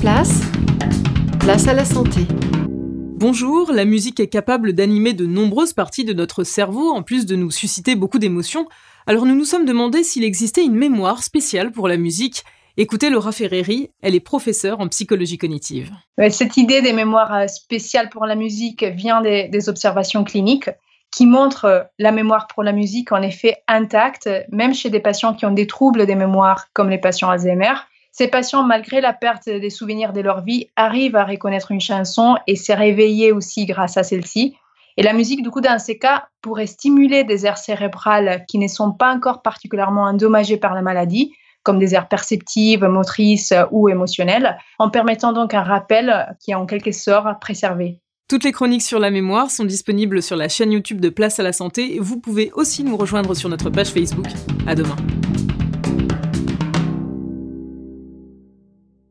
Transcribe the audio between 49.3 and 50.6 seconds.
sont disponibles sur la